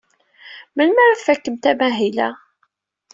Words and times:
Melmi 0.75 0.99
ara 1.03 1.19
tfakemt 1.19 1.63
amahil-a? 1.71 2.29